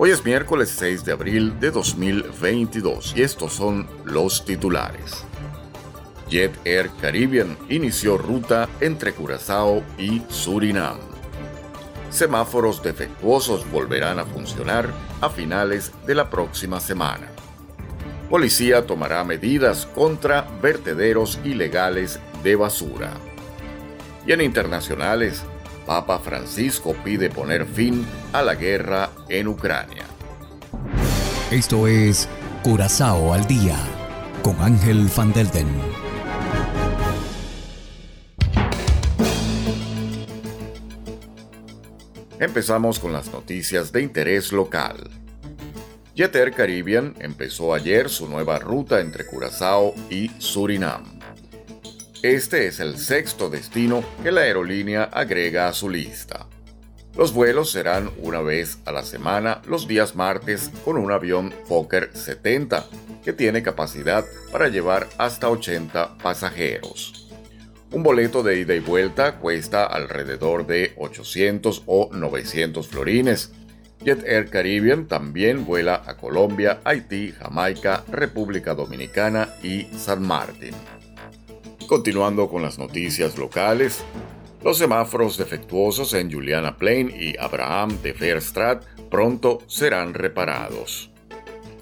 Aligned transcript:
Hoy 0.00 0.12
es 0.12 0.24
miércoles 0.24 0.72
6 0.78 1.04
de 1.04 1.10
abril 1.10 1.58
de 1.58 1.72
2022 1.72 3.14
y 3.16 3.22
estos 3.22 3.52
son 3.52 3.88
los 4.04 4.44
titulares. 4.44 5.24
Jet 6.30 6.52
Air 6.64 6.90
Caribbean 7.00 7.58
inició 7.68 8.16
ruta 8.16 8.68
entre 8.80 9.12
Curazao 9.12 9.82
y 9.98 10.22
Surinam. 10.28 10.98
Semáforos 12.10 12.80
defectuosos 12.80 13.68
volverán 13.72 14.20
a 14.20 14.24
funcionar 14.24 14.94
a 15.20 15.30
finales 15.30 15.90
de 16.06 16.14
la 16.14 16.30
próxima 16.30 16.78
semana. 16.78 17.26
Policía 18.30 18.86
tomará 18.86 19.24
medidas 19.24 19.84
contra 19.84 20.42
vertederos 20.62 21.40
ilegales 21.42 22.20
de 22.44 22.54
basura. 22.54 23.14
Y 24.24 24.30
en 24.30 24.42
internacionales, 24.42 25.42
Papa 25.88 26.18
Francisco 26.18 26.94
pide 27.02 27.30
poner 27.30 27.64
fin 27.64 28.04
a 28.34 28.42
la 28.42 28.54
guerra 28.54 29.08
en 29.26 29.48
Ucrania. 29.48 30.04
Esto 31.50 31.86
es 31.86 32.28
Curazao 32.62 33.32
al 33.32 33.46
día 33.46 33.78
con 34.42 34.60
Ángel 34.60 35.08
Van 35.16 35.32
Delden. 35.32 35.66
Empezamos 42.38 42.98
con 42.98 43.14
las 43.14 43.32
noticias 43.32 43.90
de 43.90 44.02
interés 44.02 44.52
local. 44.52 45.08
Jeter 46.14 46.52
Caribbean 46.52 47.14
empezó 47.18 47.72
ayer 47.72 48.10
su 48.10 48.28
nueva 48.28 48.58
ruta 48.58 49.00
entre 49.00 49.24
Curazao 49.24 49.94
y 50.10 50.30
Surinam. 50.36 51.17
Este 52.22 52.66
es 52.66 52.80
el 52.80 52.98
sexto 52.98 53.48
destino 53.48 54.02
que 54.24 54.32
la 54.32 54.40
aerolínea 54.40 55.04
agrega 55.04 55.68
a 55.68 55.72
su 55.72 55.88
lista. 55.88 56.48
Los 57.16 57.32
vuelos 57.32 57.70
serán 57.70 58.10
una 58.18 58.40
vez 58.40 58.78
a 58.86 58.92
la 58.92 59.04
semana 59.04 59.62
los 59.68 59.86
días 59.86 60.16
martes 60.16 60.72
con 60.84 60.96
un 60.96 61.12
avión 61.12 61.54
Fokker 61.66 62.10
70 62.12 62.86
que 63.22 63.32
tiene 63.32 63.62
capacidad 63.62 64.24
para 64.50 64.66
llevar 64.66 65.06
hasta 65.16 65.48
80 65.48 66.18
pasajeros. 66.18 67.28
Un 67.92 68.02
boleto 68.02 68.42
de 68.42 68.58
ida 68.58 68.74
y 68.74 68.80
vuelta 68.80 69.36
cuesta 69.36 69.86
alrededor 69.86 70.66
de 70.66 70.94
800 70.96 71.84
o 71.86 72.10
900 72.12 72.88
florines. 72.88 73.52
Jet 74.04 74.24
Air 74.26 74.50
Caribbean 74.50 75.06
también 75.06 75.64
vuela 75.64 76.02
a 76.04 76.16
Colombia, 76.16 76.80
Haití, 76.82 77.30
Jamaica, 77.30 78.04
República 78.10 78.74
Dominicana 78.74 79.50
y 79.62 79.84
San 79.96 80.26
Martín. 80.26 80.74
Continuando 81.88 82.50
con 82.50 82.60
las 82.60 82.78
noticias 82.78 83.38
locales, 83.38 84.04
los 84.62 84.76
semáforos 84.76 85.38
defectuosos 85.38 86.12
en 86.12 86.30
Juliana 86.30 86.76
Plain 86.76 87.10
y 87.18 87.34
Abraham 87.38 88.02
de 88.02 88.12
Fairstrat 88.12 88.84
pronto 89.08 89.60
serán 89.66 90.12
reparados. 90.12 91.10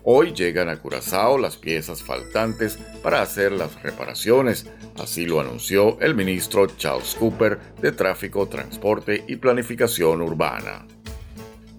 Hoy 0.05 0.33
llegan 0.33 0.69
a 0.69 0.77
Curazao 0.77 1.39
las 1.39 1.57
piezas 1.57 2.05
faltantes 2.05 2.79
para 3.03 3.21
hacer 3.21 3.51
las 3.51 3.83
reparaciones, 3.83 4.71
así 4.97 5.27
lo 5.27 5.41
anunció 5.41 5.98
el 6.01 6.15
ministro 6.15 6.69
Charles 6.69 7.17
Cooper 7.17 7.59
de 7.83 7.91
Tráfico, 7.91 8.47
Transporte 8.47 9.25
y 9.27 9.35
Planificación 9.35 10.23
Urbana. 10.23 10.86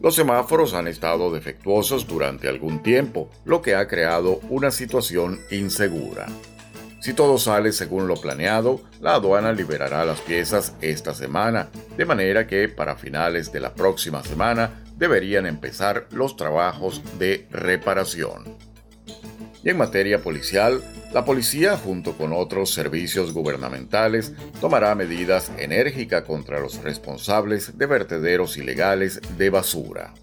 Los 0.01 0.15
semáforos 0.15 0.73
han 0.73 0.89
estado 0.89 1.31
defectuosos 1.31 2.05
durante 2.05 2.49
algún 2.49 2.83
tiempo, 2.83 3.29
lo 3.45 3.61
que 3.61 3.75
ha 3.75 3.87
creado 3.87 4.41
una 4.49 4.69
situación 4.69 5.39
insegura. 5.49 6.27
Si 7.07 7.13
todo 7.13 7.37
sale 7.37 7.71
según 7.71 8.05
lo 8.05 8.17
planeado, 8.17 8.81
la 8.99 9.13
aduana 9.13 9.53
liberará 9.53 10.03
las 10.03 10.19
piezas 10.19 10.73
esta 10.81 11.13
semana, 11.13 11.69
de 11.95 12.03
manera 12.03 12.47
que 12.47 12.67
para 12.67 12.97
finales 12.97 13.49
de 13.53 13.61
la 13.61 13.73
próxima 13.73 14.21
semana 14.25 14.83
deberían 14.97 15.45
empezar 15.45 16.07
los 16.11 16.35
trabajos 16.35 17.01
de 17.17 17.47
reparación. 17.49 18.57
Y 19.63 19.69
en 19.69 19.77
materia 19.77 20.21
policial, 20.21 20.83
la 21.13 21.23
policía 21.23 21.77
junto 21.77 22.17
con 22.17 22.33
otros 22.33 22.73
servicios 22.73 23.31
gubernamentales 23.31 24.33
tomará 24.59 24.93
medidas 24.93 25.49
enérgicas 25.57 26.23
contra 26.23 26.59
los 26.59 26.83
responsables 26.83 27.77
de 27.77 27.85
vertederos 27.85 28.57
ilegales 28.57 29.21
de 29.37 29.49
basura. 29.49 30.13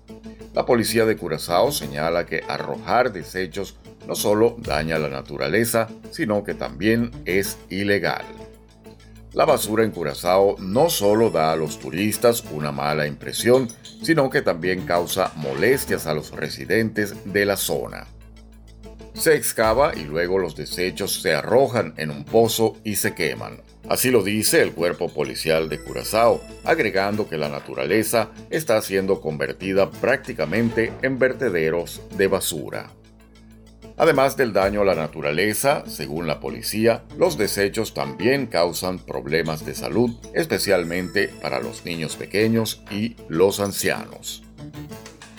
La 0.53 0.67
policía 0.67 1.07
de 1.07 1.17
Curazao 1.17 1.73
señala 1.73 2.27
que 2.27 2.45
arrojar 2.47 3.11
desechos 3.11 3.75
no 4.07 4.15
solo 4.15 4.57
daña 4.59 4.99
la 4.99 5.09
naturaleza, 5.09 5.89
sino 6.11 6.45
que 6.45 6.55
también 6.55 7.11
es 7.25 7.59
ilegal. 7.71 8.25
La 9.35 9.45
basura 9.45 9.83
en 9.83 9.91
Curazao 9.91 10.57
no 10.61 10.89
solo 10.89 11.29
da 11.29 11.51
a 11.51 11.57
los 11.57 11.81
turistas 11.81 12.45
una 12.53 12.71
mala 12.71 13.09
impresión, 13.09 13.69
sino 14.01 14.31
que 14.31 14.43
también 14.43 14.87
causa 14.87 15.33
molestias 15.35 16.07
a 16.07 16.15
los 16.15 16.31
residentes 16.31 17.15
de 17.25 17.45
la 17.45 17.57
zona. 17.57 18.07
Se 19.15 19.35
excava 19.35 19.93
y 19.97 20.05
luego 20.05 20.39
los 20.39 20.55
desechos 20.55 21.21
se 21.21 21.35
arrojan 21.35 21.95
en 21.97 22.11
un 22.11 22.25
pozo 22.25 22.77
y 22.85 22.97
se 22.97 23.15
queman. 23.15 23.61
Así 23.89 24.11
lo 24.11 24.23
dice 24.23 24.63
el 24.63 24.73
cuerpo 24.73 25.13
policial 25.13 25.69
de 25.69 25.83
Curazao, 25.83 26.41
agregando 26.65 27.29
que 27.29 27.37
la 27.37 27.49
naturaleza 27.49 28.31
está 28.51 28.81
siendo 28.83 29.21
convertida 29.21 29.91
prácticamente 29.91 30.93
en 31.03 31.19
vertederos 31.19 32.03
de 32.17 32.29
basura. 32.29 32.91
Además 33.97 34.37
del 34.37 34.53
daño 34.53 34.83
a 34.83 34.85
la 34.85 34.95
naturaleza, 34.95 35.85
según 35.87 36.27
la 36.27 36.41
policía, 36.41 37.05
los 37.17 37.39
desechos 37.39 37.95
también 37.95 38.47
causan 38.47 38.99
problemas 38.99 39.65
de 39.65 39.75
salud, 39.75 40.11
especialmente 40.35 41.29
para 41.41 41.61
los 41.61 41.85
niños 41.85 42.17
pequeños 42.17 42.83
y 42.91 43.17
los 43.29 43.61
ancianos. 43.61 44.43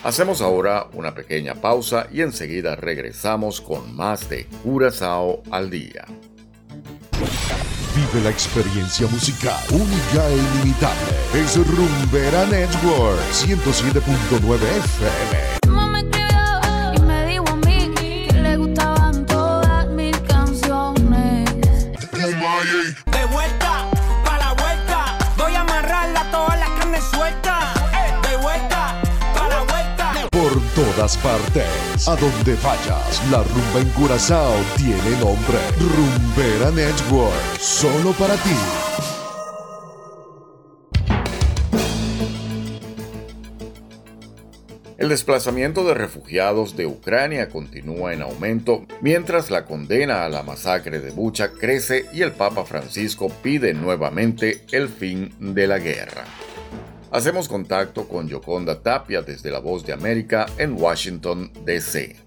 Hacemos 0.04 0.40
ahora 0.40 0.86
una 0.92 1.14
pequeña 1.14 1.56
pausa 1.56 2.06
y 2.12 2.22
enseguida 2.22 2.76
regresamos 2.76 3.60
con 3.60 3.94
más 3.94 4.28
de 4.30 4.46
Curazao 4.62 5.42
al 5.50 5.68
día. 5.68 6.04
Vive 7.96 8.24
la 8.24 8.30
experiencia 8.30 9.06
musical 9.08 9.58
única 9.70 10.28
e 10.28 10.36
ilimitada. 10.36 10.94
Es 11.34 11.56
Rumbera 11.56 12.46
Network 12.46 13.20
107.9 13.32 14.54
FM. 14.54 15.55
Partes. 30.96 32.08
A 32.08 32.16
donde 32.16 32.54
vayas, 32.62 33.30
la 33.30 33.42
rumba 33.42 33.80
en 33.80 33.88
Curazao 33.90 34.54
tiene 34.76 35.10
nombre. 35.20 35.58
Rumbera 35.78 36.70
Network, 36.70 37.58
solo 37.58 38.12
para 38.12 38.34
ti. 38.36 38.56
El 44.96 45.10
desplazamiento 45.10 45.84
de 45.84 45.92
refugiados 45.92 46.74
de 46.76 46.86
Ucrania 46.86 47.50
continúa 47.50 48.14
en 48.14 48.22
aumento 48.22 48.86
mientras 49.02 49.50
la 49.50 49.66
condena 49.66 50.24
a 50.24 50.30
la 50.30 50.42
masacre 50.42 51.00
de 51.00 51.10
Bucha 51.10 51.50
crece 51.52 52.06
y 52.14 52.22
el 52.22 52.32
Papa 52.32 52.64
Francisco 52.64 53.30
pide 53.42 53.74
nuevamente 53.74 54.64
el 54.72 54.88
fin 54.88 55.34
de 55.38 55.66
la 55.66 55.78
guerra. 55.78 56.24
Hacemos 57.16 57.48
contacto 57.48 58.06
con 58.06 58.28
Yoconda 58.28 58.82
Tapia 58.82 59.22
desde 59.22 59.50
La 59.50 59.58
Voz 59.58 59.86
de 59.86 59.94
América 59.94 60.44
en 60.58 60.74
Washington, 60.74 61.50
D.C. 61.64 62.25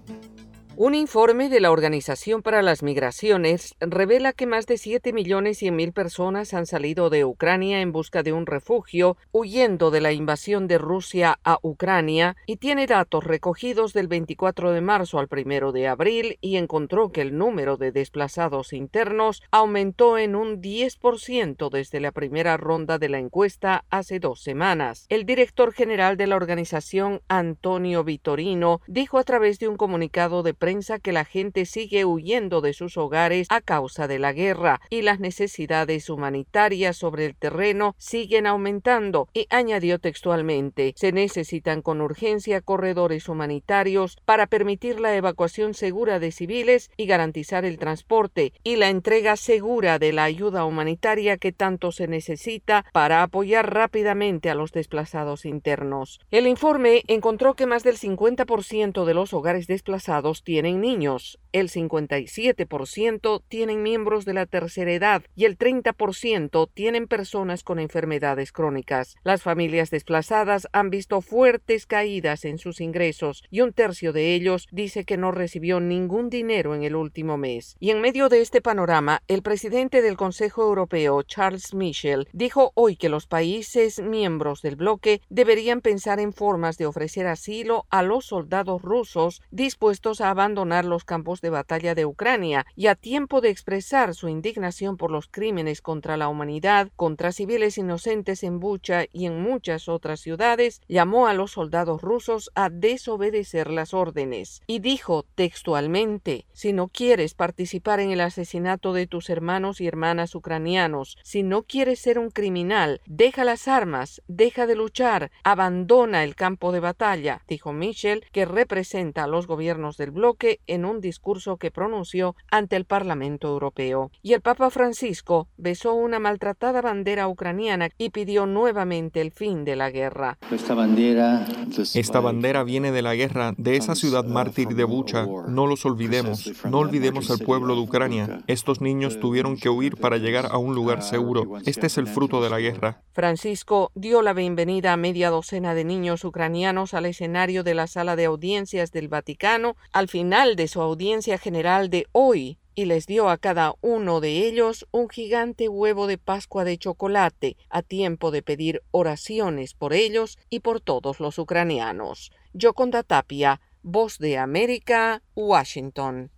Un 0.82 0.94
informe 0.94 1.50
de 1.50 1.60
la 1.60 1.72
Organización 1.72 2.40
para 2.40 2.62
las 2.62 2.82
Migraciones 2.82 3.74
revela 3.80 4.32
que 4.32 4.46
más 4.46 4.66
de 4.66 4.78
7 4.78 5.12
millones 5.12 5.62
y 5.62 5.70
mil 5.70 5.92
personas 5.92 6.54
han 6.54 6.64
salido 6.64 7.10
de 7.10 7.26
Ucrania 7.26 7.82
en 7.82 7.92
busca 7.92 8.22
de 8.22 8.32
un 8.32 8.46
refugio, 8.46 9.18
huyendo 9.30 9.90
de 9.90 10.00
la 10.00 10.12
invasión 10.12 10.68
de 10.68 10.78
Rusia 10.78 11.38
a 11.44 11.58
Ucrania, 11.60 12.34
y 12.46 12.56
tiene 12.56 12.86
datos 12.86 13.24
recogidos 13.24 13.92
del 13.92 14.08
24 14.08 14.72
de 14.72 14.80
marzo 14.80 15.18
al 15.18 15.28
1 15.30 15.72
de 15.72 15.86
abril 15.86 16.38
y 16.40 16.56
encontró 16.56 17.12
que 17.12 17.20
el 17.20 17.36
número 17.36 17.76
de 17.76 17.92
desplazados 17.92 18.72
internos 18.72 19.42
aumentó 19.50 20.16
en 20.16 20.34
un 20.34 20.62
10% 20.62 21.68
desde 21.68 22.00
la 22.00 22.10
primera 22.10 22.56
ronda 22.56 22.96
de 22.96 23.10
la 23.10 23.18
encuesta 23.18 23.84
hace 23.90 24.18
dos 24.18 24.40
semanas. 24.40 25.04
El 25.10 25.26
director 25.26 25.74
general 25.74 26.16
de 26.16 26.26
la 26.26 26.36
organización, 26.36 27.20
Antonio 27.28 28.02
Vitorino, 28.02 28.80
dijo 28.86 29.18
a 29.18 29.24
través 29.24 29.58
de 29.58 29.68
un 29.68 29.76
comunicado 29.76 30.42
de 30.42 30.54
prensa 30.54 30.69
prensa 30.70 31.00
que 31.00 31.10
la 31.10 31.24
gente 31.24 31.66
sigue 31.66 32.04
huyendo 32.04 32.60
de 32.60 32.74
sus 32.74 32.96
hogares 32.96 33.48
a 33.50 33.60
causa 33.60 34.06
de 34.06 34.20
la 34.20 34.32
guerra 34.32 34.80
y 34.88 35.02
las 35.02 35.18
necesidades 35.18 36.08
humanitarias 36.08 36.96
sobre 36.96 37.26
el 37.26 37.34
terreno 37.34 37.96
siguen 37.98 38.46
aumentando 38.46 39.26
y 39.34 39.48
añadió 39.50 39.98
textualmente 39.98 40.94
se 40.94 41.10
necesitan 41.10 41.82
con 41.82 42.00
urgencia 42.00 42.60
corredores 42.60 43.28
humanitarios 43.28 44.16
para 44.24 44.46
permitir 44.46 45.00
la 45.00 45.16
evacuación 45.16 45.74
segura 45.74 46.20
de 46.20 46.30
civiles 46.30 46.92
y 46.96 47.06
garantizar 47.06 47.64
el 47.64 47.76
transporte 47.76 48.52
y 48.62 48.76
la 48.76 48.90
entrega 48.90 49.34
segura 49.34 49.98
de 49.98 50.12
la 50.12 50.22
ayuda 50.22 50.64
humanitaria 50.64 51.36
que 51.36 51.50
tanto 51.50 51.90
se 51.90 52.06
necesita 52.06 52.84
para 52.92 53.24
apoyar 53.24 53.74
rápidamente 53.74 54.50
a 54.50 54.54
los 54.54 54.70
desplazados 54.70 55.46
internos. 55.46 56.20
El 56.30 56.46
informe 56.46 57.02
encontró 57.08 57.54
que 57.54 57.66
más 57.66 57.82
del 57.82 57.98
50% 57.98 59.04
de 59.04 59.14
los 59.14 59.32
hogares 59.32 59.66
desplazados 59.66 60.44
tienen 60.44 60.59
niños, 60.62 61.38
el 61.52 61.68
57% 61.68 63.42
tienen 63.48 63.82
miembros 63.82 64.24
de 64.24 64.34
la 64.34 64.46
tercera 64.46 64.92
edad 64.92 65.22
y 65.34 65.46
el 65.46 65.58
30% 65.58 66.68
tienen 66.72 67.08
personas 67.08 67.64
con 67.64 67.78
enfermedades 67.78 68.52
crónicas. 68.52 69.16
Las 69.24 69.42
familias 69.42 69.90
desplazadas 69.90 70.68
han 70.72 70.90
visto 70.90 71.20
fuertes 71.20 71.86
caídas 71.86 72.44
en 72.44 72.58
sus 72.58 72.80
ingresos 72.80 73.42
y 73.50 73.62
un 73.62 73.72
tercio 73.72 74.12
de 74.12 74.34
ellos 74.34 74.68
dice 74.70 75.04
que 75.04 75.16
no 75.16 75.32
recibió 75.32 75.80
ningún 75.80 76.30
dinero 76.30 76.74
en 76.74 76.84
el 76.84 76.94
último 76.94 77.36
mes. 77.36 77.76
Y 77.80 77.90
en 77.90 78.00
medio 78.00 78.28
de 78.28 78.42
este 78.42 78.60
panorama, 78.60 79.22
el 79.26 79.42
presidente 79.42 80.02
del 80.02 80.16
Consejo 80.16 80.62
Europeo, 80.62 81.22
Charles 81.22 81.74
Michel, 81.74 82.28
dijo 82.32 82.72
hoy 82.74 82.96
que 82.96 83.08
los 83.08 83.26
países 83.26 84.00
miembros 84.00 84.62
del 84.62 84.76
bloque 84.76 85.20
deberían 85.30 85.80
pensar 85.80 86.20
en 86.20 86.32
formas 86.32 86.78
de 86.78 86.86
ofrecer 86.86 87.26
asilo 87.26 87.86
a 87.90 88.02
los 88.02 88.26
soldados 88.26 88.82
rusos 88.82 89.42
dispuestos 89.50 90.20
a 90.20 90.30
abandonar 90.30 90.49
los 90.54 91.04
campos 91.04 91.40
de 91.40 91.50
batalla 91.50 91.94
de 91.94 92.06
Ucrania 92.06 92.66
y 92.76 92.86
a 92.86 92.94
tiempo 92.94 93.40
de 93.40 93.50
expresar 93.50 94.14
su 94.14 94.28
indignación 94.28 94.96
por 94.96 95.10
los 95.10 95.28
crímenes 95.28 95.80
contra 95.80 96.16
la 96.16 96.28
humanidad, 96.28 96.90
contra 96.96 97.32
civiles 97.32 97.78
inocentes 97.78 98.42
en 98.42 98.60
Bucha 98.60 99.04
y 99.12 99.26
en 99.26 99.40
muchas 99.40 99.88
otras 99.88 100.20
ciudades, 100.20 100.82
llamó 100.88 101.26
a 101.26 101.34
los 101.34 101.52
soldados 101.52 102.02
rusos 102.02 102.50
a 102.54 102.68
desobedecer 102.68 103.70
las 103.70 103.94
órdenes. 103.94 104.62
Y 104.66 104.80
dijo 104.80 105.24
textualmente 105.34 106.46
si 106.52 106.72
no 106.72 106.88
quieres 106.88 107.34
participar 107.34 108.00
en 108.00 108.10
el 108.10 108.20
asesinato 108.20 108.92
de 108.92 109.06
tus 109.06 109.30
hermanos 109.30 109.80
y 109.80 109.86
hermanas 109.86 110.34
ucranianos, 110.34 111.16
si 111.22 111.42
no 111.42 111.62
quieres 111.62 112.00
ser 112.00 112.18
un 112.18 112.30
criminal, 112.30 113.00
deja 113.06 113.44
las 113.44 113.68
armas, 113.68 114.22
deja 114.28 114.66
de 114.66 114.76
luchar, 114.76 115.30
abandona 115.44 116.24
el 116.24 116.34
campo 116.34 116.72
de 116.72 116.80
batalla, 116.80 117.42
dijo 117.48 117.72
Michel, 117.72 118.24
que 118.32 118.44
representa 118.44 119.24
a 119.24 119.26
los 119.26 119.46
gobiernos 119.46 119.96
del 119.96 120.10
bloque 120.10 120.29
en 120.66 120.84
un 120.84 121.00
discurso 121.00 121.56
que 121.56 121.70
pronunció 121.70 122.36
ante 122.50 122.76
el 122.76 122.84
Parlamento 122.84 123.48
Europeo. 123.48 124.10
Y 124.22 124.32
el 124.32 124.40
Papa 124.40 124.70
Francisco 124.70 125.48
besó 125.56 125.94
una 125.94 126.18
maltratada 126.18 126.80
bandera 126.80 127.28
ucraniana 127.28 127.90
y 127.98 128.10
pidió 128.10 128.46
nuevamente 128.46 129.20
el 129.20 129.32
fin 129.32 129.64
de 129.64 129.76
la 129.76 129.90
guerra. 129.90 130.38
Esta 130.50 130.74
bandera, 130.74 131.46
Esta 131.94 132.20
bandera 132.20 132.62
viene 132.64 132.92
de 132.92 133.02
la 133.02 133.14
guerra, 133.14 133.54
de 133.56 133.76
esa 133.76 133.94
ciudad 133.94 134.24
mártir 134.24 134.68
de 134.68 134.84
Bucha. 134.84 135.26
No 135.48 135.66
los 135.66 135.84
olvidemos, 135.84 136.50
no 136.64 136.78
olvidemos 136.78 137.30
al 137.30 137.38
pueblo 137.40 137.74
de 137.74 137.80
Ucrania. 137.80 138.42
Estos 138.46 138.80
niños 138.80 139.20
tuvieron 139.20 139.56
que 139.56 139.68
huir 139.68 139.96
para 139.96 140.18
llegar 140.18 140.46
a 140.50 140.58
un 140.58 140.74
lugar 140.74 141.02
seguro. 141.02 141.58
Este 141.64 141.86
es 141.86 141.98
el 141.98 142.06
fruto 142.06 142.42
de 142.42 142.50
la 142.50 142.60
guerra. 142.60 143.02
Francisco 143.12 143.90
dio 143.94 144.22
la 144.22 144.32
bienvenida 144.32 144.92
a 144.92 144.96
media 144.96 145.30
docena 145.30 145.74
de 145.74 145.84
niños 145.84 146.24
ucranianos 146.24 146.94
al 146.94 147.06
escenario 147.06 147.62
de 147.64 147.74
la 147.74 147.86
sala 147.86 148.16
de 148.16 148.24
audiencias 148.24 148.92
del 148.92 149.08
Vaticano 149.08 149.76
al 149.92 150.08
final 150.20 150.54
de 150.54 150.68
su 150.68 150.82
audiencia 150.82 151.38
general 151.38 151.88
de 151.88 152.06
hoy 152.12 152.58
y 152.74 152.84
les 152.84 153.06
dio 153.06 153.30
a 153.30 153.38
cada 153.38 153.72
uno 153.80 154.20
de 154.20 154.46
ellos 154.46 154.86
un 154.90 155.08
gigante 155.08 155.66
huevo 155.66 156.06
de 156.06 156.18
Pascua 156.18 156.62
de 156.64 156.76
chocolate, 156.76 157.56
a 157.70 157.80
tiempo 157.80 158.30
de 158.30 158.42
pedir 158.42 158.82
oraciones 158.90 159.72
por 159.72 159.94
ellos 159.94 160.38
y 160.50 160.60
por 160.60 160.82
todos 160.82 161.20
los 161.20 161.38
ucranianos. 161.38 162.32
Yoconda 162.52 163.02
Tapia, 163.02 163.62
Voz 163.82 164.18
de 164.18 164.36
América, 164.36 165.22
Washington. 165.34 166.30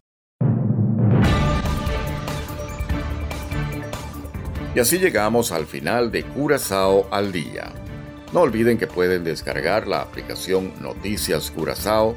Y 4.77 4.79
así 4.79 5.01
llegamos 5.01 5.51
al 5.51 5.67
final 5.67 6.13
de 6.13 6.23
Curazao 6.23 7.09
al 7.11 7.33
día. 7.33 7.73
No 8.33 8.43
olviden 8.43 8.79
que 8.79 8.87
pueden 8.87 9.25
descargar 9.25 9.89
la 9.89 10.03
aplicación 10.03 10.73
Noticias 10.81 11.51
Curazao 11.51 12.17